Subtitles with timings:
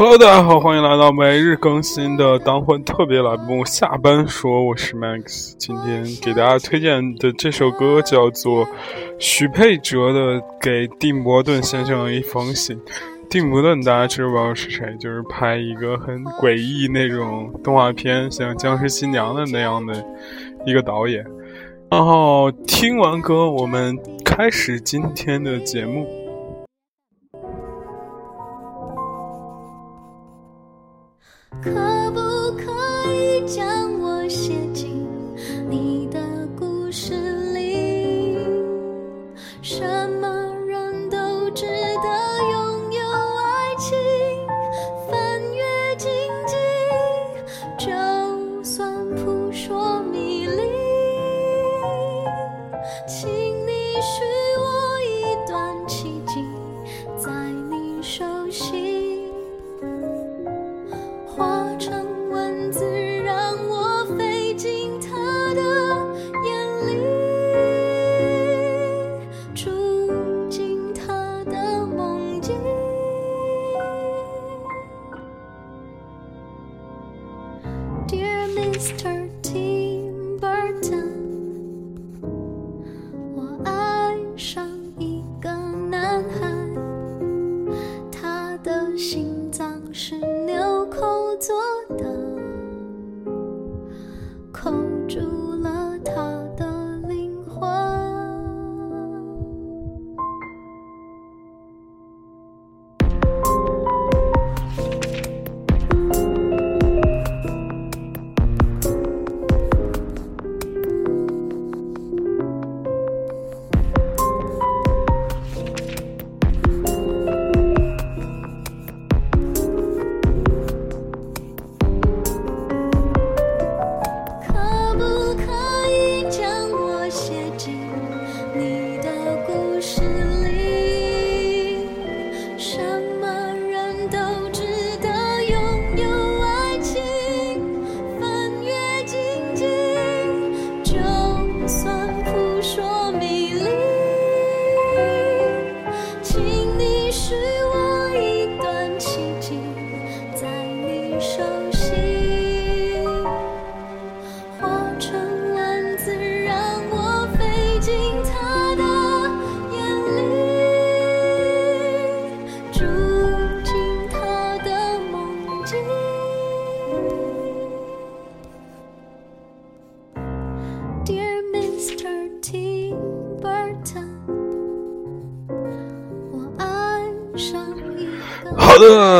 [0.00, 3.62] Hello，大家好，欢迎来到每日更新的当婚特别栏目。
[3.66, 8.66] 下班说，我是 Max，今天给大家推荐的这首歌叫做
[9.18, 12.78] 许佩哲的《给蒂姆·顿先生的一封信》。
[13.28, 14.96] 蒂姆·顿大家知不知道是谁？
[14.98, 20.02] 就是拍一个很诡异那种动画片，像《僵尸新娘》的那样的
[20.64, 21.22] 一个导演。
[21.90, 26.06] 然后听完歌，我们开始今天的节目。
[31.62, 31.70] 可
[32.12, 32.20] 不
[32.56, 33.89] 可以将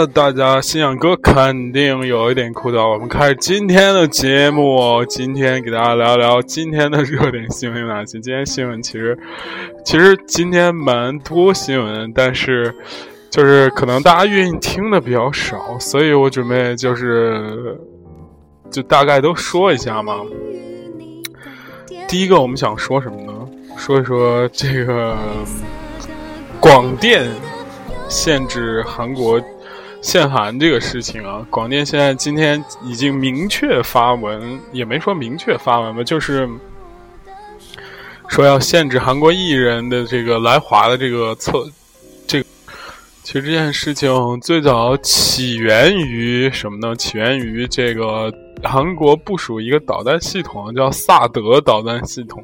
[0.07, 2.93] 大家信仰哥肯定有一点枯燥。
[2.93, 8.19] 我们开始今天的节目，今天给大家聊聊今天的热点新闻有哪些。
[8.21, 9.19] 今天新闻其实，
[9.85, 12.75] 其实今天蛮多新闻，但是
[13.31, 17.79] 就是可能大家愿意听的比较少，所以我准备就是
[18.71, 20.21] 就大概都说一下嘛。
[22.09, 23.33] 第一个，我们想说什么呢？
[23.77, 25.17] 说一说这个
[26.59, 27.29] 广电。
[28.13, 29.41] 限制韩国
[30.03, 36.49] 限韩这个事情啊，广电现在今天已经明确发文，也没说明确发文吧，就是
[38.29, 41.65] 说要限制韩国艺人的这个来华的这个策
[42.27, 42.49] 这个。
[43.23, 46.97] 其实这件事情最早起源于什么呢？
[46.97, 48.33] 起源于这个
[48.65, 52.43] 韩国部署一个导弹系统，叫萨德导弹系统，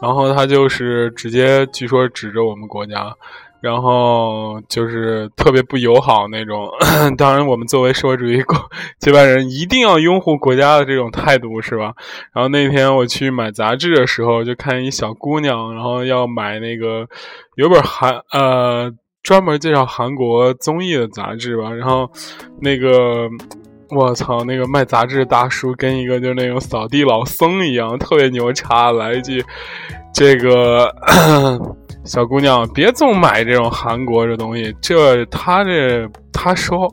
[0.00, 3.16] 然后他就是直接据说指着我们国家。
[3.62, 6.68] 然后就是特别不友好那种，
[7.16, 8.58] 当然我们作为社会主义国
[8.98, 11.92] 接班人，一定要拥护国家的这种态度，是吧？
[12.34, 17.06] 然后那天我去买杂志的时候，就看一小姑娘，然后要买那个
[17.54, 18.90] 有本韩呃
[19.22, 22.10] 专门介绍韩国综艺的杂志吧，然后
[22.60, 23.28] 那个
[23.90, 29.44] 我操，那个卖杂志的大叔跟一个就是那种扫地老僧一样，特别牛叉，来一句
[30.12, 30.92] 这个。
[32.04, 34.74] 小姑娘，别总买这种韩国的东西。
[34.80, 36.92] 这他这他说，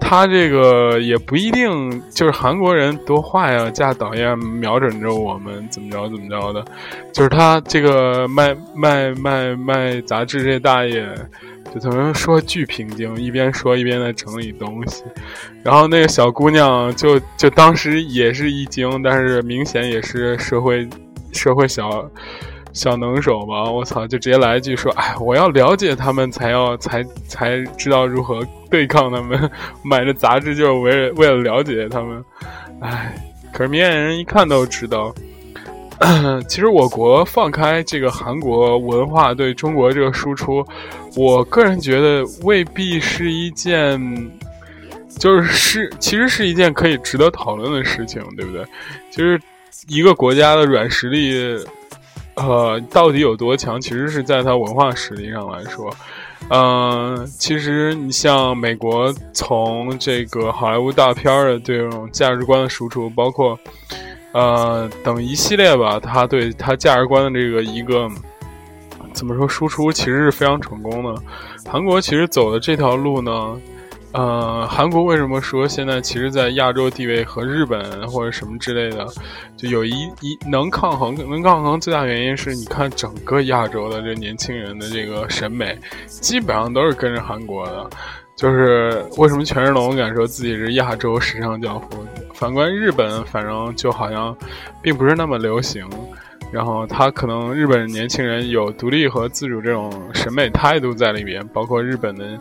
[0.00, 6.64] 他这个也不一定就是韩国人多坏呀，架导演瞄准着我们怎么着怎么着的。
[7.12, 11.04] 就是他这个卖卖卖卖杂志这大爷，
[11.74, 15.02] 就他们说巨平静，一边说一边在整理东西。
[15.64, 20.88] 然后那个小姑娘就就当时也是一惊，但是明显也是社会
[21.32, 22.08] 社会小。
[22.74, 29.50] 小能手吧，我操，就直接来一句说，哎，我要了解他们，才要才才知道如何对抗他们。
[29.82, 32.22] 买的杂志就是为为了了解他们，
[32.80, 33.14] 哎，
[33.52, 35.14] 可是明眼人一看都知道。
[36.48, 40.66] 其实我国放开这个韩国文化对中国这个输出，
[41.16, 43.98] 我个人觉得未必是一件，
[45.16, 48.64] 就是是其实是一件可以值得讨论的事情，对不对？
[49.12, 49.40] 其实
[49.86, 51.32] 一个国家的软实力，
[52.34, 55.94] 呃，到底有多强，其实是在它文化实力上来说。
[56.50, 63.58] 嗯，其实你像美国，从这个好莱坞大片的这种价值观的输出，包括。
[64.32, 68.10] 呃，等一系列吧，他对他价值观的这个一个
[69.12, 71.22] 怎么说输出，其实是非常成功的。
[71.70, 73.56] 韩国其实走的这条路呢，
[74.14, 79.04] 呃，韩国为什么说现在其实，在亚洲地位和日本或者什么之类的，
[79.56, 79.90] 就有一
[80.20, 85.76] 一能抗衡，能抗衡最大原因是你看整个亚洲的这年轻人的这个审美，
[86.06, 87.90] 基本上都是跟着韩国的。
[88.36, 92.06] 就是为什么权志龙敢说自己是亚洲时尚教父？
[92.34, 94.36] 反观日本，反正就好像
[94.80, 95.84] 并不是那么流行。
[96.52, 102.38] 然后他可能日本年轻人有独立和自主这种审美态度在里边，包括日本的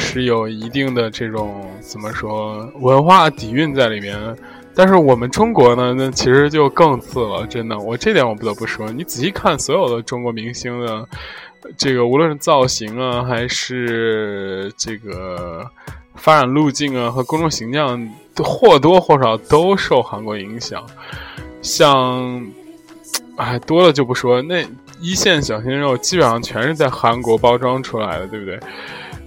[0.00, 4.18] 是有一定的这种怎么说文化底蕴在里面。
[4.74, 7.78] 但是我们中国呢，那其实就更次了，真的。
[7.78, 11.06] 我这点我不得不说，你仔细看所有的中国明星的。
[11.76, 15.68] 这个无论是造型啊，还是这个
[16.14, 20.82] 发展路径啊，和公众形象，都或多或少都受韩国影响。
[21.60, 22.44] 像，
[23.36, 24.64] 哎，多了就不说，那
[25.00, 28.58] 一线小鲜肉基本上全是在韩国包装出来的，对不对？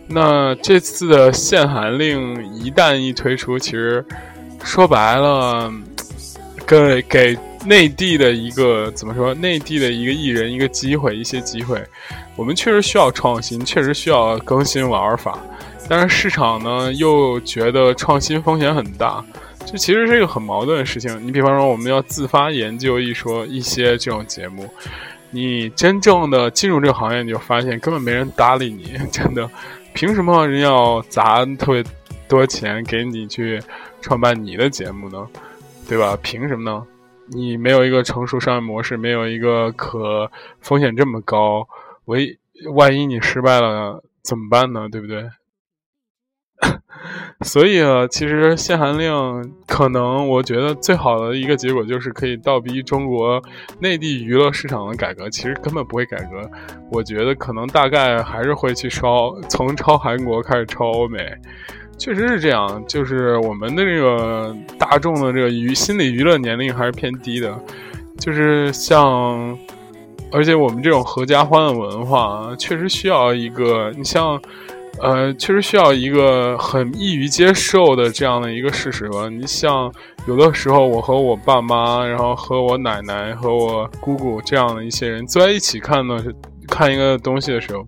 [0.07, 4.05] 那这次的限韩令一旦一推出，其实
[4.63, 5.71] 说白了，
[6.65, 7.37] 给给。
[7.65, 9.33] 内地的一个怎么说？
[9.33, 11.81] 内地的一个艺人一个机会，一些机会，
[12.35, 15.39] 我们确实需要创新，确实需要更新玩法，
[15.87, 19.23] 但是市场呢又觉得创新风险很大，
[19.65, 21.25] 这其实是一个很矛盾的事情。
[21.25, 24.69] 你比方说，我们要自发研究一说一些这种节目，
[25.31, 29.49] 你真正的进入这个行业，你就发现根本没人搭理你，真的，
[29.93, 31.83] 凭什么人要砸特别
[32.27, 33.61] 多钱给你去
[34.01, 35.27] 创办你的节目呢？
[35.87, 36.17] 对吧？
[36.21, 36.85] 凭什么呢？
[37.27, 40.29] 你没有一个成熟商业模式，没有一个可
[40.59, 41.67] 风险这么高，
[42.05, 42.37] 唯
[42.73, 44.89] 万一你失败了怎么办呢？
[44.91, 45.23] 对不对？
[47.41, 49.11] 所以啊，其实限韩令
[49.67, 53.41] 可能我觉得最好的一个结果就是可以倒逼中国
[53.79, 56.49] 内地娱乐市场的改革，其实根本不会改革。
[56.89, 61.19] 我觉得可能大概还是会去抄，从抄韩国开始抄欧美。
[61.97, 67.55] 确实是这样，就是我们的这个大众的这个娱心理娱乐年龄还是偏低的，
[68.17, 69.57] 就是像，
[70.31, 74.41] 而且我们这种合家欢的文化，确实需要一个，你像，
[74.99, 79.27] 呃，确实需要一个很易于接受的这样的一个事实吧。
[79.27, 79.91] 你像
[80.27, 86.17] 有的时候，我和我爸妈，然后和我奶奶和我姑姑这样的一些人坐在一起看呢，
[86.67, 87.85] 看一个东西的时候，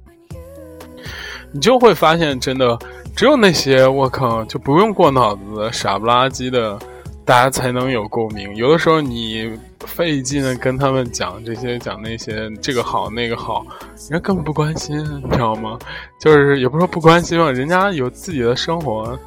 [1.53, 2.77] 你就会发现，真的。
[3.15, 6.77] 只有那些我靠就不用过脑子的傻不拉几的，
[7.23, 8.53] 大家才能有共鸣。
[8.57, 9.49] 有的时候你
[9.85, 13.65] 费劲的跟他们讲这些讲那些，这个好那个好，
[14.09, 15.77] 人家根本不关心，你知道吗？
[16.19, 19.17] 就是也不说不关心吧，人家有自己的生活，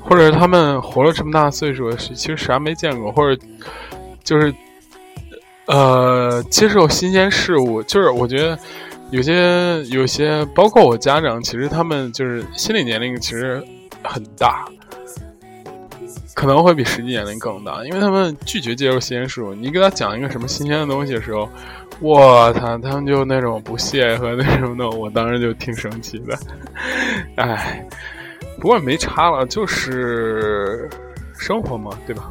[0.00, 3.42] 或者他们活了这么大岁数，其实啥没见过，或者
[4.22, 4.54] 就是
[5.66, 8.58] 呃接受新鲜事物，就是我觉得。
[9.12, 13.64] 有些有些，包括我家长，其实他们就是心理年龄其实
[14.02, 14.64] 很大，
[16.36, 19.54] 可能会比实际年龄更大，因为他们拒绝接受新鲜事物。
[19.54, 21.48] 你给他讲一个什么新鲜的东西的时候，
[21.98, 26.38] 我操，他们就那种不屑和那什么的，我当时就挺生气的。
[27.36, 27.82] 哎，
[28.60, 30.90] 不过没差了，就是
[31.38, 32.30] 生活嘛，对吧？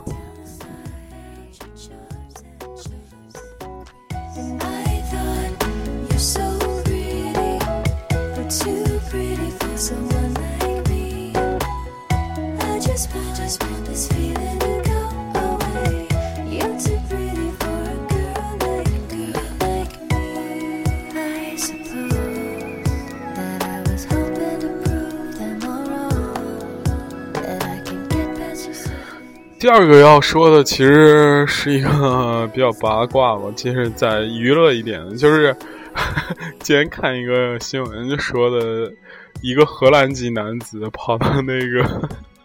[29.66, 35.58] 第二个要说的其实是一个比较八卦吧，其实再娱乐一点，就是
[36.62, 38.94] 今天看一个新闻，就说的
[39.42, 41.84] 一个荷兰籍男子跑到那个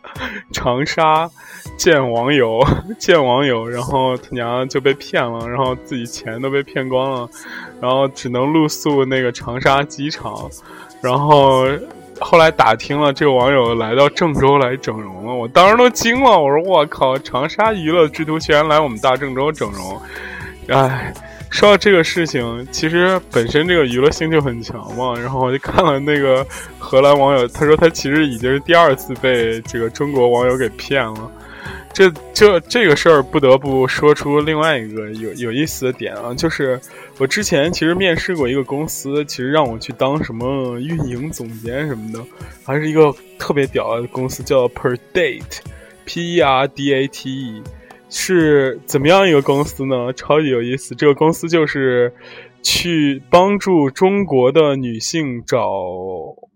[0.51, 1.31] 长沙
[1.77, 2.67] 见网友，
[2.99, 7.29] 见网友，然后他娘就被骗了，然后自己钱都被骗光了，
[7.83, 10.51] 然后只能露宿那个长沙机场，
[11.03, 11.67] 然后
[12.21, 20.01] 后来打听了，这个网友来到郑州来整容了，我当时都惊了，我说我靠，长沙娱乐之徒居然来我们大郑州整容，
[20.69, 21.13] 哎。
[21.51, 25.19] 说到这个事情，其实本身这个娱乐性就很强嘛。
[25.19, 26.47] 然后我就看了那个
[26.79, 31.29] 荷兰网友，他说他其实已经是第二次被这个中国网友给骗了。
[31.93, 36.81] 这这这个事儿不得不说出另外一个有有意思的点啊，就是
[37.19, 42.25] 我之前其实面试过一个公司，其实让我去当什么运营总监什么的，
[42.65, 47.63] 还是一个特别屌的公司，叫 Per Date，P E R D A T E。
[48.13, 50.13] 是怎么样一个公司呢？
[50.15, 50.97] 超级有意思。
[50.97, 52.13] 这个公司就是
[52.61, 55.71] 去帮助中国的女性找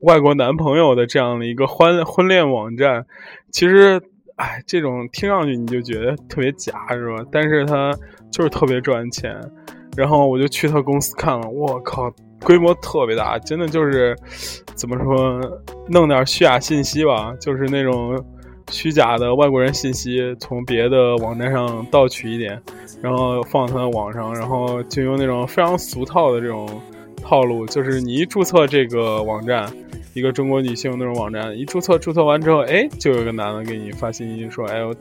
[0.00, 3.06] 外国男朋友的这样的一个婚婚恋网站。
[3.52, 4.02] 其实，
[4.36, 7.24] 哎，这种听上去你就觉得特别假，是吧？
[7.30, 7.92] 但是他
[8.30, 9.38] 就是特别赚钱。
[9.96, 14.16] 然后我就去他公司看了，我靠，规模特别大，真的就是
[14.74, 15.40] 怎么说，
[15.88, 18.22] 弄点虚假信息吧，就是那种。
[18.70, 22.58] 虚假的外国人信息从别的网站上盗取一点，
[23.02, 26.66] 然后放他的网上，然后就用那种非常俗套的这种
[27.24, 29.66] 套路，就是你一注册这个网站，
[30.12, 34.94] 一个中国女性那种网站，一注册，注册完之后，哎，就有个男的给你发信息说，哎，我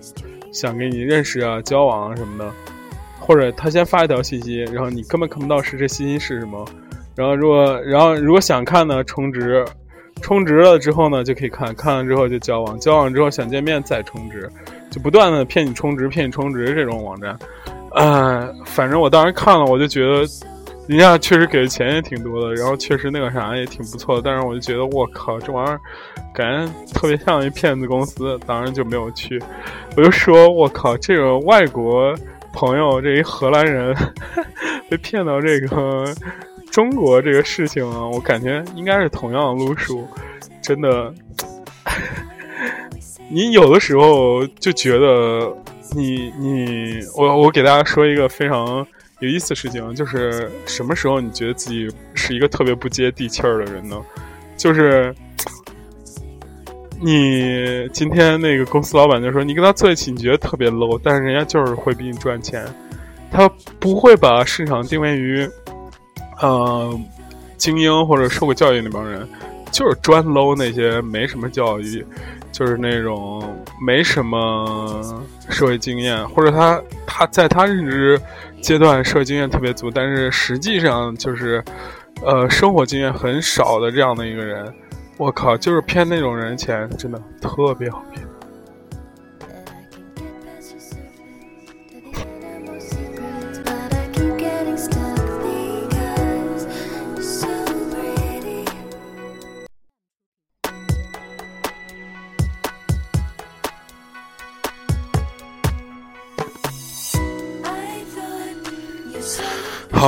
[0.52, 2.52] 想跟你认识啊，交往啊什么的，
[3.20, 6.66] 或者他先发一条信息，然后你根本看不到是这信息是什么，
[7.16, 9.66] 然后如果然后如果想看呢，充值。
[10.22, 14.50] 充值了之后呢，就可以看看了之后就交往，交往之后想见面再充值，
[14.90, 17.38] 就不断的骗你充值，骗你充值这种网站。
[17.92, 20.24] 呃，反正我当时看了，我就觉得
[20.88, 24.22] 人家确实给的钱也挺多的，然后确实那个啥也挺不错的。
[24.24, 25.80] 但是我就觉得我靠，这玩意儿
[26.34, 29.42] 感觉特别像一骗子公司，当然就没有去。
[29.96, 32.14] 我就说我靠，这个外国
[32.52, 33.96] 朋友，这一荷兰人
[34.90, 36.14] 被骗到这个。
[36.72, 40.08] 中国这个事情啊，我感觉应该是同样的路数，
[40.60, 41.14] 真的。
[43.30, 45.56] 你有的时候就觉得，
[45.96, 48.84] 你你我我给大家说一个非常
[49.24, 53.96] 有意思的事情，就是什么时候你觉得自己是一个特别不接地气儿的人呢？
[54.58, 55.14] 就是
[57.00, 62.66] 你今天那个公司老板就说你跟他坐一起，你觉得特别 low，但是人家就是会比你赚钱，
[63.32, 63.50] 他
[63.80, 65.50] 不会把市场定位于。
[66.42, 67.00] 呃，
[67.58, 69.26] 精英或者受过教育那帮人，
[69.72, 72.06] 就是专 low 那些没什么教育，
[72.52, 73.42] 就是那种
[73.80, 78.20] 没什么社会经验，或者他他在他认知
[78.64, 81.62] 阶段社会经验特别足，但是实际上就是
[82.24, 84.74] 呃生活经验很少的这样的一个人。
[85.18, 88.26] 我靠，就是骗那种人钱，真的特别好骗。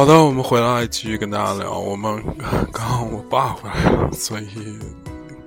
[0.05, 1.79] 好的，我们回来继续跟大家聊。
[1.79, 2.23] 我们
[2.71, 4.77] 刚刚我爸回来了，所以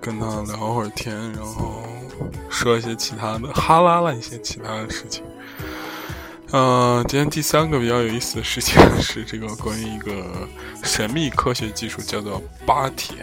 [0.00, 1.80] 跟他聊会儿天，然后
[2.50, 5.22] 说一些其他的，哈拉了一些其他的事情。
[6.50, 10.26] 嗯，今天第三个比较有意思的事情是这个关于一个
[10.82, 13.18] 神秘科学技术，叫做巴铁，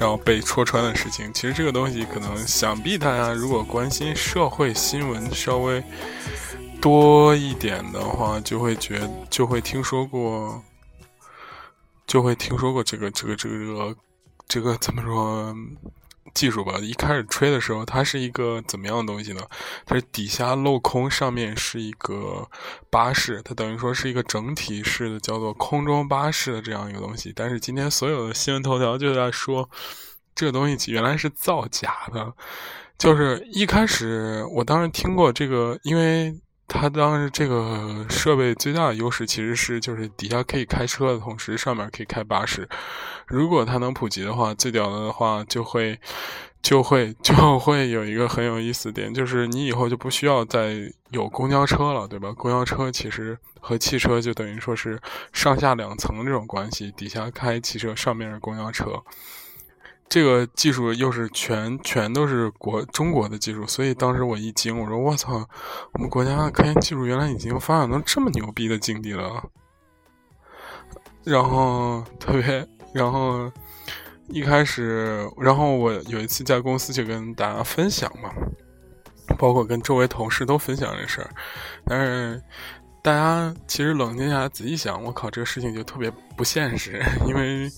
[0.00, 1.32] 然后被戳穿的事情。
[1.32, 5.80] 其实这个东西可能想必大家如果关心社会新闻，稍微。
[6.80, 10.62] 多一点的话，就会觉就会听说过，
[12.06, 13.96] 就会听说过这个这个这个这个
[14.48, 15.54] 这个怎么说
[16.32, 16.78] 技术吧？
[16.80, 19.42] 一开始吹的时候，它是一个怎么样的东西呢？
[19.84, 22.48] 它是底下镂空，上面是一个
[22.88, 27.30] 巴士，它等于说是一个整体式的，叫做空中巴士的这样一个东西。
[27.36, 29.68] 但是今天所有的新闻头条就在说，
[30.34, 32.32] 这个东西原来是造假的。
[32.96, 36.40] 就是一开始我当时听过这个，因为。
[36.72, 42.68] 它当时这个设备最大的优势其实是，就是底下可以开车的同时，上面可以开巴士。
[43.26, 45.98] 如果它能普及的话，最屌的话就会，
[46.62, 52.32] 就会就会有一个很有意思点，就是你以后就不需要再有公交车了，对吧？
[52.32, 54.98] 公交车其实和汽车就等于说是
[55.32, 59.02] 上下两层这种关系，底下开汽车，上面是公交车。
[60.10, 65.48] 这个技术又是全全都是国中国的技术，所以当时我一惊，我说我操，
[65.92, 69.40] 我们国家科研技术原来已经发展到这么牛逼的境地了。
[71.22, 73.48] 然后特别，然后
[74.26, 78.32] 一开始，然后我有一次在公司就跟大家分享嘛，
[79.38, 81.30] 包括跟周围同事都分享这事儿，
[81.86, 82.42] 但是。
[83.02, 87.70] 大家其实冷静下来仔细想，我靠，这个事情就特别不现实， 因为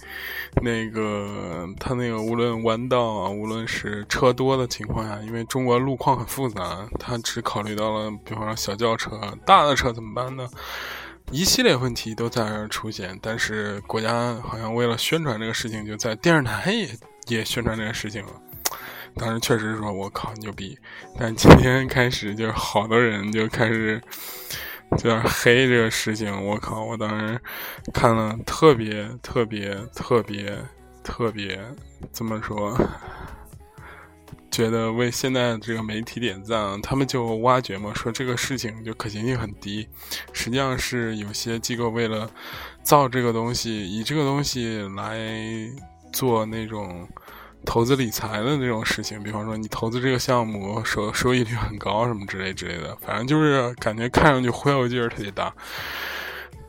[0.61, 9.11] 那个他那个无论弯道啊，无论是车多的情况下，因为中国路况很复杂，他只考虑到了，比方说小轿车，
[9.47, 10.49] 大的车怎么办呢？
[11.31, 16.89] 一系列问题都在这儿出现，但是国家好像为了宣传这个事情，就在电视台也
[17.29, 18.33] 也宣传这个事情了。
[19.15, 20.77] 当时确实说我靠牛逼，
[21.17, 24.03] 但今天开始就是好多人就开始。
[24.93, 26.85] 有点黑这个事情，我靠！
[26.85, 27.41] 我当时
[27.93, 30.57] 看了特别特别特别
[31.03, 31.59] 特别，
[32.13, 32.79] 怎么说？
[34.51, 39.89] 觉得为现在这个媒体点赞，他们就挖掘嘛，说这个事情就可行性很低。
[40.33, 42.31] 实际上是有些机构为了
[42.83, 45.27] 造这个东西，以这个东西来
[46.13, 47.09] 做那种。
[47.65, 55.53] 投资理财的那种事情，比方说你投资这个项目收收益率很高什么之类之类的，反正就是感觉看上去忽悠劲儿特别大。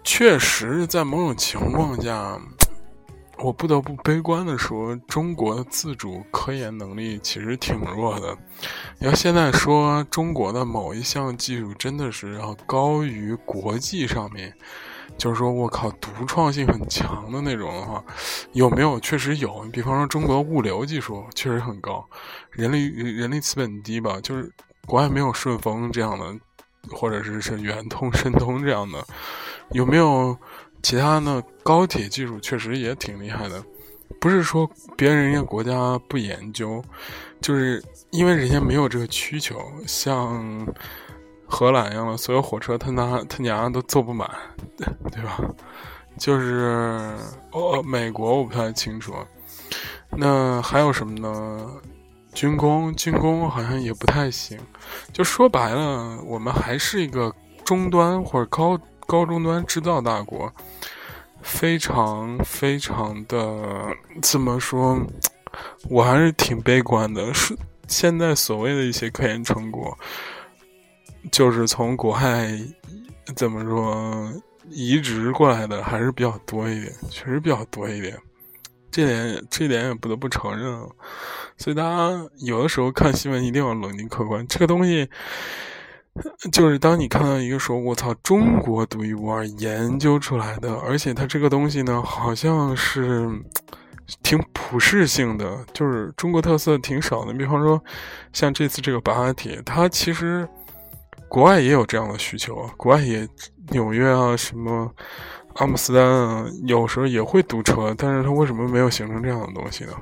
[0.04, 2.40] 确实，在某种情况下，
[3.40, 8.38] 我不得不悲观的说，中国的自主科研能力其实挺弱的。
[9.00, 14.54] 要现在说中国的某一项技术真的是要高于国际上面。
[15.18, 18.04] 就是说，我靠，独创性很强的那种的话，
[18.52, 19.00] 有没有？
[19.00, 19.66] 确实有。
[19.72, 22.06] 比方说，中国物流技术确实很高，
[22.52, 24.20] 人力人力资本低吧？
[24.22, 24.52] 就是
[24.86, 26.36] 国外没有顺丰这样的，
[26.92, 29.06] 或者是是圆通、 申通这样的。
[29.72, 30.38] 有没有
[30.82, 32.40] 其他的高铁技术？
[32.40, 33.64] 确实也挺厉害的。
[34.20, 36.84] 不是说别人家国家不研究，
[37.40, 39.60] 就是因为人家没有这个需求。
[39.88, 40.68] 像。
[41.54, 44.28] 荷兰一样的，所有火车他拿他娘都坐不满，
[44.76, 45.40] 对吧？
[46.18, 47.16] 就是
[47.52, 49.14] 哦，美国我不太清楚。
[50.10, 51.70] 那还有什么呢？
[52.34, 54.58] 军工，军工好像也不太行。
[55.12, 57.32] 就说白了，我们还是一个
[57.64, 60.52] 中端或者高高中端制造大国，
[61.44, 65.00] 非常非常的怎么说？
[65.88, 67.32] 我还是挺悲观的。
[67.32, 67.56] 是
[67.88, 69.96] 现在所谓的一些科研成果。
[71.32, 72.52] 就是从国外
[73.36, 74.32] 怎么说
[74.70, 78.18] 移植过来的还是比较多一点，确实比较多一点，
[78.92, 80.88] 这点这点也不得不承认啊。
[81.58, 82.10] 所以大家
[82.40, 84.46] 有的时候看新闻一定要冷静客观。
[84.48, 85.10] 这个东西
[86.52, 93.30] 就是当你看到一个说“我操，中国独一无二研究出来的”，而且它这个东西呢，好像是
[94.22, 97.34] 挺普适性的，就是中国特色挺少的。
[97.34, 97.82] 比方说
[98.34, 100.48] 像这次这个巴铁，它其实。
[101.34, 103.28] 国外也有这样的需求啊，国外也
[103.70, 104.94] 纽约啊，什么
[105.56, 109.94] 阿姆斯丹啊，有时候也会堵车，但是它为什么没有形成这样的东西呢？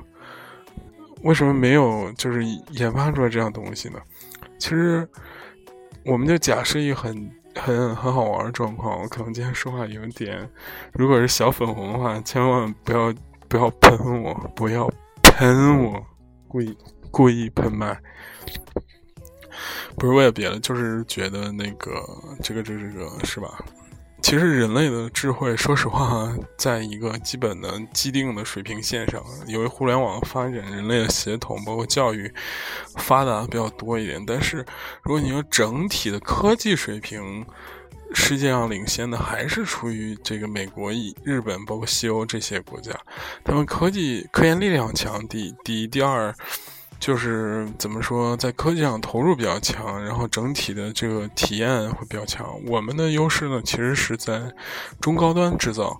[1.22, 3.98] 为什么没有就是研发出来这样东西呢？
[4.58, 5.08] 其实，
[6.04, 10.46] 我们就假设一很很很好玩的状况，我可能今天说话有点，
[10.92, 13.14] 如果是小粉红的话，千万不要
[13.48, 14.86] 不要喷我，不要
[15.22, 16.04] 喷我，
[16.46, 16.76] 故意
[17.10, 17.98] 故意喷麦。
[19.96, 22.02] 不是为了别的，就是觉得那个
[22.42, 23.58] 这个这这个是吧？
[24.22, 29.20] 其实人类的智慧，说实话，在一个基本的既定的水平线上。
[29.48, 32.32] 由于互联网发展，人类的协同包括教育
[32.98, 34.24] 发达比较多一点。
[34.24, 34.64] 但是，
[35.02, 37.44] 如果你说整体的科技水平，
[38.14, 40.92] 世界上领先的还是处于这个美国、
[41.24, 42.92] 日本包括西欧这些国家，
[43.42, 45.26] 他们科技科研力量强。
[45.26, 46.32] 第第一、第二。
[47.02, 52.46] 就是怎么说，在科技上投入比较强，然后整体的这个体验会比较强。
[52.68, 54.40] 我们的优势呢，其实是在
[55.00, 55.98] 中高端制造。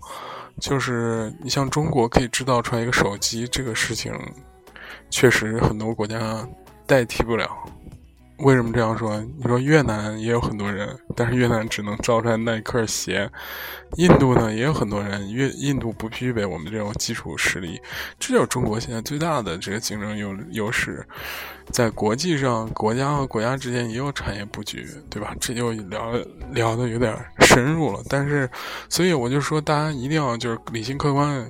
[0.60, 4.14] 就是你像中国可以制造出来一个手机，这个事情
[5.10, 6.46] 确实很多国家
[6.86, 7.50] 代替不了。
[8.42, 9.20] 为什么这样说？
[9.36, 13.28] 你说越南也有很多人，但是越南只能造出来耐克鞋；
[13.96, 17.80] 印度呢也有很多人，越印度不具备我们这种基础实力。
[18.18, 21.06] 这就是中国现在最大的这个竞争优优势。
[21.70, 25.34] 在国际上，国家和国家之间也有产业布局，对吧？
[25.40, 26.12] 这就聊
[26.50, 28.02] 聊的有点深入了。
[28.08, 28.50] 但是，
[28.88, 31.46] 所以我就说，大家一定要就是理性客观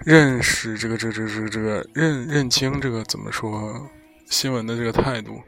[0.00, 3.80] 认识这个这这这这个认认清这个怎么说
[4.28, 5.40] 新闻的这个态度。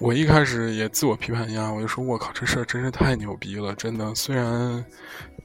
[0.00, 3.74] 我一开始也自我批判一下，我就说：“我靠，这事儿真是太牛逼了！
[3.74, 4.82] 真的，虽然，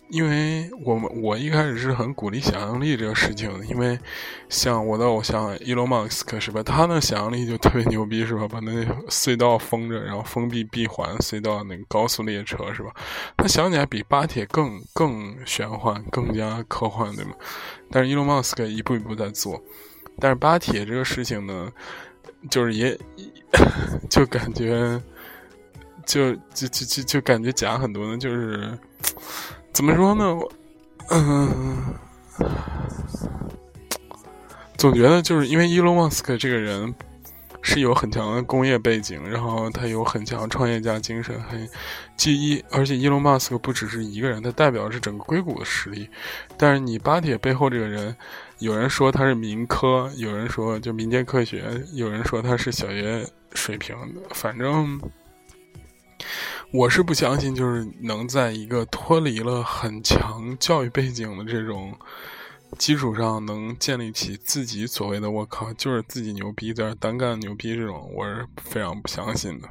[0.09, 3.99] 因为我们我一开始是很鼓励想象力这个事情，因为
[4.47, 6.63] 像我的偶像伊隆马斯克是吧？
[6.63, 8.47] 他那想象力就特别牛逼是吧？
[8.47, 8.71] 把那
[9.09, 12.91] 隧道封着，然后封闭闭环隧道那个高速列车是吧？
[13.35, 17.33] 他想起来比巴铁更更玄幻，更加科幻对吗？
[17.91, 19.61] 但是伊隆马斯克一步一步在做，
[20.17, 21.69] 但是巴铁这个事情呢？”
[22.47, 22.95] 就是也
[24.09, 25.01] 就感觉
[26.05, 28.77] 就就就就就感觉假很多呢，就是
[29.73, 30.37] 怎么说呢？
[31.09, 31.93] 嗯，
[34.77, 36.93] 总觉得就是因为伊隆马斯克这个人。
[37.67, 41.67] 是有很强的工业背景，然后他有很强创业家精神，很
[42.15, 46.07] 记忆，而且伊隆马斯克不只是一个人，他代表的是整个硅谷的实力。
[46.57, 48.15] 但是你巴铁背后这个人，
[48.59, 55.01] 有人说他是民科，有人说就民间科学，有人说他是小学水平的，反正
[56.71, 61.97] 我是不相信，就是能在一个脱离了很强教育背景的这种。
[62.79, 69.69] 基础上能建立起自己所谓的“我靠”，就是自己牛逼，在单干牛逼这种，我是非常不相信的。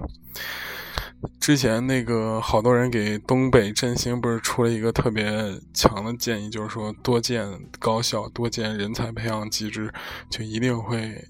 [1.39, 5.29] 之前那个好多人给东北振兴不是出了一个特别
[5.75, 7.47] 强的建议，就是说多建
[7.79, 9.93] 高校，多建人才培养机制，
[10.31, 11.27] 就一定会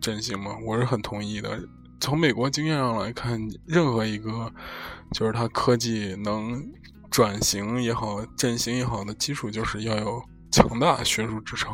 [0.00, 0.56] 振兴吗？
[0.64, 1.60] 我是很同意的。
[2.00, 4.52] 从美国经验上来看，任何一个
[5.12, 6.60] 就是它科技能
[7.10, 10.22] 转型也好，振兴也好的基础，就是要有。
[10.52, 11.72] 强大学术支撑，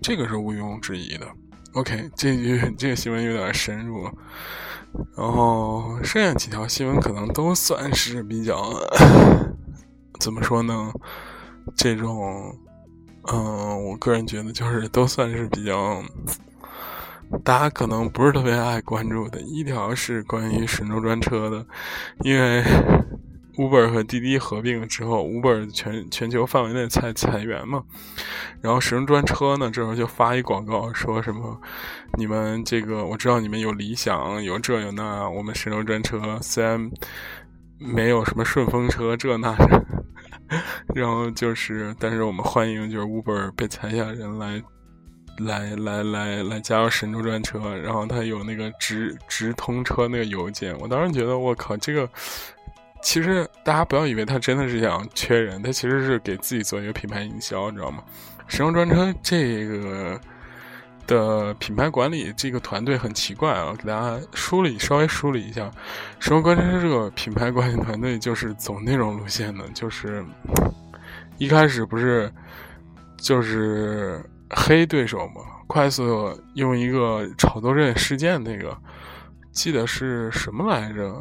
[0.00, 1.26] 这个是毋庸置疑的。
[1.72, 4.08] OK，这句这个新闻有点深入，
[5.16, 8.72] 然后剩下几条新闻可能都算是比较
[10.20, 10.92] 怎么说呢？
[11.76, 12.56] 这种，
[13.24, 16.00] 嗯，我个人觉得就是都算是比较
[17.44, 19.40] 大家可能不是特别爱关注的。
[19.42, 21.66] 一条是关于神州专车的，
[22.20, 22.62] 因为。
[23.56, 27.82] Uber 和滴滴合并之后，Uber 全全球范围内裁裁员嘛，
[28.60, 31.58] 然后神州专车呢，这时候就发一广告，说什么，
[32.18, 36.78] 你们这个我知道你们有理想，有这有那，我们神州专车虽然
[37.78, 39.56] 没有什么顺风车这那，
[40.94, 44.62] 然后就是，但是我们欢迎就是 Uber 被裁下人来，
[45.38, 52.08] 来来来来加入神州专车，然后他有那个直直通车那个邮件，我当时觉得我靠这个。
[53.02, 58.02] 其实大家不要以为他真的是想缺人，他其实是给自己做一个品牌营销，你知道吗？
[58.48, 60.20] 神州专车这个
[61.06, 65.70] 的品牌管理这个团队很奇怪啊，给大家梳理稍微梳理一下，
[66.18, 70.24] 神州专车这个品牌管理团队就是走那种路线的，就是
[71.38, 72.32] 一开始不是
[73.18, 78.76] 就是黑对手嘛，快速用一个炒作热点事件那个，
[79.52, 81.20] 记得是什么来着？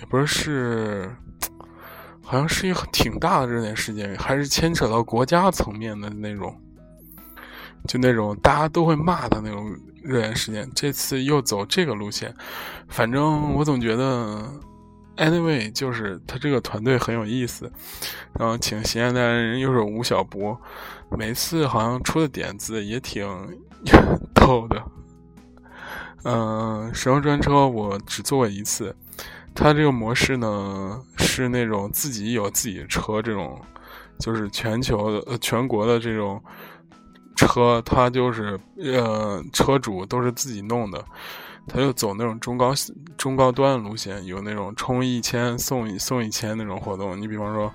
[0.00, 1.10] 也不是，
[2.22, 6.56] 好像是一个挺大的热点事件，还是牵扯到国家层面的那种，
[7.86, 9.68] 就那种大家都会骂的那种
[10.02, 10.70] 热点事件。
[10.74, 12.34] 这次又走这个路线，
[12.88, 14.48] 反正我总觉得
[15.18, 17.70] ，anyway，就是他这个团队很有意思。
[18.38, 20.58] 然后请闲言代言人又是吴晓波，
[21.10, 23.26] 每次好像出的点子也挺
[24.34, 24.82] 逗的。
[26.24, 28.94] 嗯，神州专车我只坐过一次。
[29.54, 33.60] 它这个模式呢，是那种自己有自己的车，这种
[34.18, 36.40] 就是全球的、呃全国的这种
[37.34, 41.04] 车，它就是呃车主都是自己弄的，
[41.68, 42.72] 他就走那种中高
[43.16, 47.20] 中高端的路线，有那种充一千送一送一千那种活动。
[47.20, 47.70] 你比方说，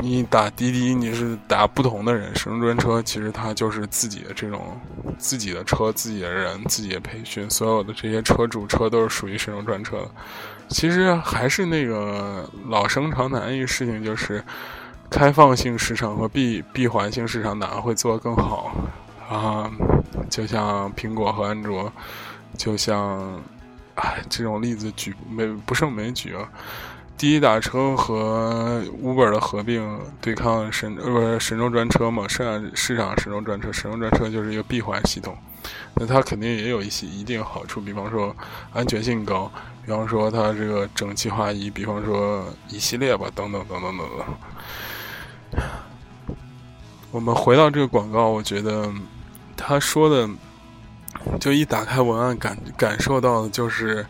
[0.00, 4.78] 你打滴滴，你是打不同的人，神州专车其实它就是自己的这种
[5.18, 10.10] 自己的车、自己的人、自己的培训，所有的这些车主车都是属于神州专车的。
[10.68, 14.44] 其实还是那个老生常谈一个事情，就是
[15.10, 18.70] 开放性市场和闭闭环性市场哪个会做得更好
[19.28, 19.70] 啊？
[20.28, 21.90] 就像苹果和安卓，
[22.56, 23.40] 就像
[23.96, 26.48] 哎这种例子举没不胜枚举啊。
[27.16, 32.28] 滴滴打车和 Uber 的合并对抗神呃不是神州专车嘛？
[32.28, 35.36] 剩下市场神州专车，神州专车就是一个闭环系统，
[35.94, 38.34] 那它肯定也有一些一定好处，比方说
[38.72, 39.50] 安全性高。
[39.84, 45.62] 比方说，它这个整齐划一，比方说一系列吧，等等等等等等。
[47.10, 48.92] 我们回到这个广告，我觉得
[49.56, 50.28] 他说的，
[51.40, 54.06] 就一打开文案，感感受到的就是。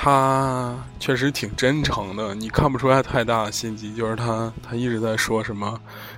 [0.00, 3.92] 他确实挺真诚的，你看不出来太大的心机。
[3.96, 5.76] 就是他，他一直在说什么。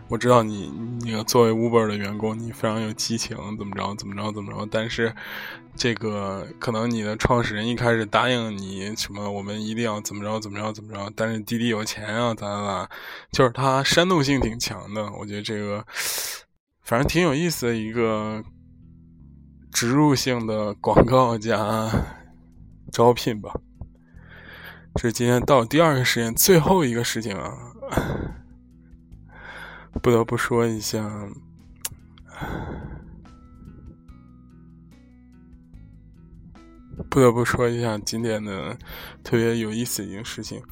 [0.08, 4.68] 我知道你，你作为 Uber 的员工，你非常有激情，怎么着，怎么着，怎么着。
[4.70, 5.10] 但是，
[5.74, 11.10] 这个可能你的创始人一开始答应你什么，我们一定要怎么着，怎么着，怎么着。
[11.16, 12.90] 但是滴滴有钱啊，咋咋咋，
[13.32, 15.10] 就是他煽动性挺强的。
[15.12, 15.82] 我觉得这个，
[16.82, 18.44] 反正挺有意思的一个
[19.72, 21.90] 植入性的广告加
[22.92, 23.52] 招聘吧。
[24.94, 27.52] 这是今天到第二个实验，最后一个事情啊，
[30.02, 31.08] 不得不说一下，
[37.08, 38.76] 不得不说一下今天的
[39.22, 40.62] 特别有意思一件事情，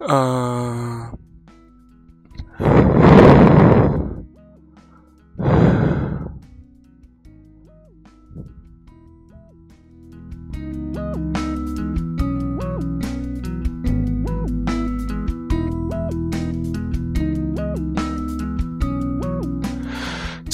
[0.00, 1.18] 嗯。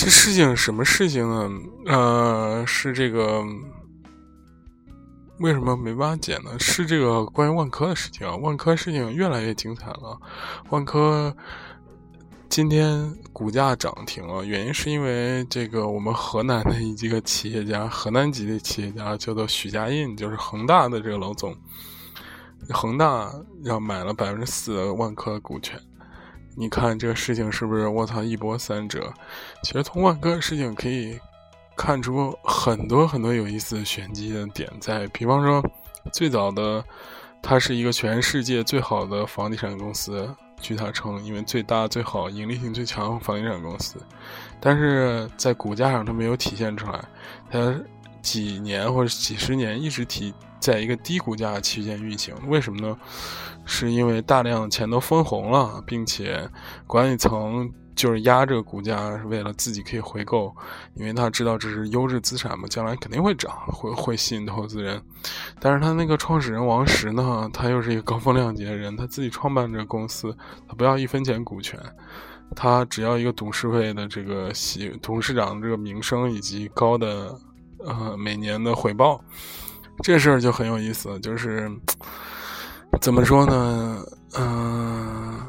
[0.07, 1.51] 这事情什么事情呢？
[1.87, 3.45] 呃，是这个
[5.41, 6.57] 为什么没办法解呢？
[6.61, 8.37] 是这个关于万科的事情啊！
[8.37, 10.17] 万科事情越来越精彩了。
[10.71, 11.37] 万科
[12.49, 21.53] 今天股价涨停了，原因是因为这个我们河南的一个企业家，河南籍的企业家叫做许家印，就是恒大的这个老总，
[22.69, 23.29] 恒大
[23.65, 25.77] 要买了百分之四的万科的股权。
[26.59, 29.13] 你看这个事情是不是我操一波三折？
[29.63, 31.21] 其实从万科的事情可以
[31.77, 35.07] 看出很多很多有意思的玄机的点在。
[35.09, 35.63] 比方说，
[36.11, 36.83] 最早的
[37.43, 44.01] 它是一个全世界最好的房地产公司，据他称，因为最大最好、盈利性最强房地产公司，
[44.59, 47.05] 但是在股价上它没有体现出来。
[47.51, 47.75] 它
[48.23, 52.97] 几年或者几十年一直体在一个低股价区间运行，为什么呢？
[53.67, 56.49] 是因为大量的钱都分红了，并且
[56.87, 60.55] 管理层就是压着股价，是为了自己可以回购，
[60.95, 65.03] 因为他知道这是优质资产嘛，将来肯定会涨，会会吸引投资人。
[65.59, 70.37] 但是他那个创始人王石呢，他又是一个高风亮节的人，他自己创办这个公司，
[70.69, 71.79] 他不要一分钱股权，
[72.55, 77.37] 他只要一个董事会的这个席董事长这个名声以及高的
[77.85, 79.21] 呃每年的回报。
[80.05, 81.69] 这事儿就很有意思，就是。
[83.01, 84.05] 怎么说呢？
[84.39, 85.41] 嗯，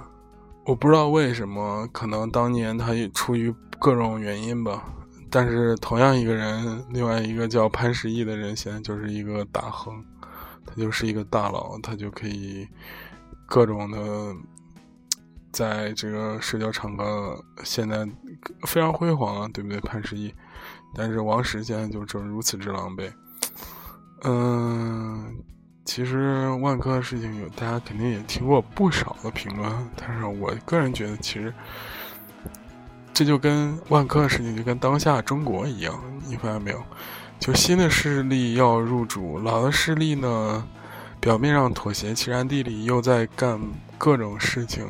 [0.65, 4.83] 我不知道为什么，可能当年他也出于各种原因吧。
[5.29, 10.03] 但是同样一个人，另外一个叫潘石屹的人，现在就是一个大亨，
[10.65, 12.67] 他就是一个大佬，他就可以
[13.45, 14.35] 各种的
[15.51, 18.07] 在这个社交场合，现在
[18.63, 19.79] 非常辉煌啊，对不对？
[19.81, 20.33] 潘石屹，
[20.95, 23.11] 但是王石现在就这如此之狼狈，
[24.23, 25.35] 嗯。
[25.87, 31.51] 其实万科的事情有，大家肯定也听过不少的评论，但是我个人觉得，其实
[33.13, 35.97] 这就跟万科的事情就跟当下中国一样，
[36.27, 36.83] 你发现没有？
[37.39, 40.67] 就新的势力要入主，老的势力呢，
[41.21, 43.57] 表面上妥协，其实暗地里又在干
[43.97, 44.89] 各种事情，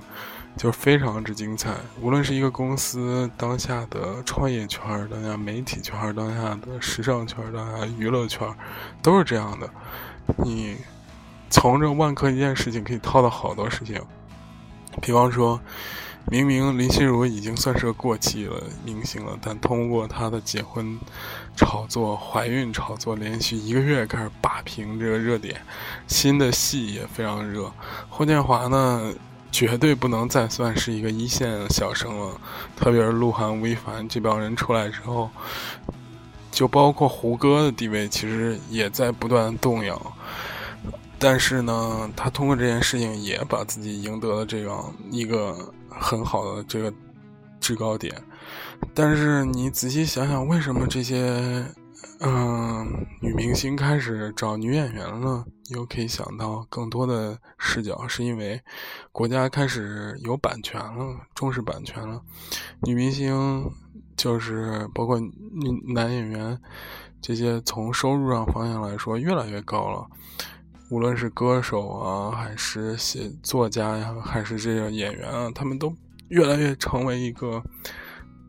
[0.58, 1.76] 就非常之精彩。
[2.02, 8.48] 无论是一个公司当下的创业圈，当下媒体圈，当下的时尚圈，当下娱乐圈，
[9.04, 9.70] 都是这样的。
[10.36, 10.78] 你
[11.50, 14.02] 从这万科一件事情可以套到好多事情，
[15.02, 15.60] 比方说，
[16.26, 21.00] 明明林心如已经算是个过气了明星了，但通过她的结婚
[21.56, 25.62] 炒作、怀孕炒作，连续一个月开始霸屏这个热点，
[26.08, 27.72] 新的戏也非常热。
[28.10, 29.14] 霍建华呢，
[29.52, 32.42] 绝对不能再算是一个一线小生了，
[32.76, 35.30] 特别是鹿晗、吴亦凡这帮人出来之后。
[36.58, 40.18] 就包括胡歌的地位，其实也在不断动摇。
[41.20, 46.92] 但是呢，他通过这件事情也把自己赢得了这样一个很好的这个
[47.60, 48.12] 制高点。
[48.96, 51.64] 但是你仔细想想，为什么这些
[52.22, 55.46] 嗯女明星开始找女演员了呢？
[55.70, 58.60] 又可以想到更多的视角，是因为
[59.12, 62.20] 国家开始有版权了，重视版权了，
[62.82, 63.64] 女明星。
[64.18, 65.22] 就是包括
[65.86, 66.60] 男演员
[67.22, 70.06] 这些，从收入上方向来说越来越高了。
[70.90, 75.94] 无论是歌手啊，还是写作家呀，还是这个演员啊，他们都
[76.30, 77.62] 越来越成为一个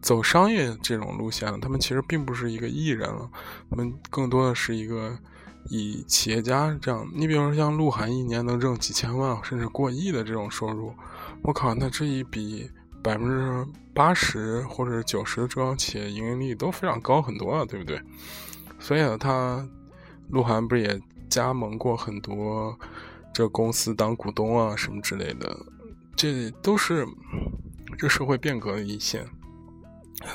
[0.01, 1.59] 走商业这种路线了。
[1.61, 3.29] 他们其实并不是一个艺人了，
[3.69, 5.19] 他们更多的是一个
[5.69, 7.07] 以企业家这样。
[7.13, 10.95] 你比如说像鹿晗，一年能挣几千万甚至过亿的这种收入，
[11.43, 12.71] 我靠，那这一笔。
[13.09, 17.99] 百分之八十或者九十的中小企业盈利都非常高很多了，对不对？
[18.79, 19.67] 所以呢，他
[20.29, 22.79] 鹿晗不是也加盟过很多
[23.33, 25.59] 这公司当股东啊什么之类的，
[26.15, 27.09] 这都是
[27.99, 29.27] 这社会变革的一线。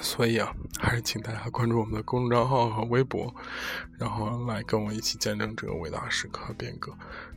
[0.02, 3.32] 所以啊，还是请大家关注我们的公众账号和微博，
[4.00, 6.92] 然后来跟我一起见证这个伟大时刻变革。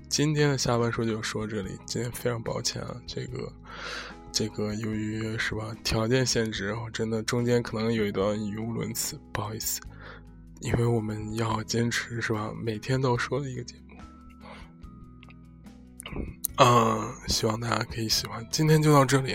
[0.08, 3.52] 今天的下半说就说这里，今天非常抱歉啊，这个。
[4.32, 9.80] 这个由于是吧条件限制，然后真的中间可能有一段语无伦次，不好意思，
[10.60, 13.96] 因为我们要坚持是吧每天都说的一个节目，
[16.58, 19.34] 嗯，希望大家可以喜欢，今天就到这里，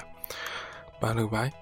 [1.00, 1.61] 拜了个拜。